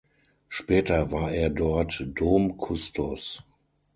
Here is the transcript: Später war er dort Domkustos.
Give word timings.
Später 0.49 1.11
war 1.11 1.31
er 1.31 1.51
dort 1.51 2.03
Domkustos. 2.19 3.43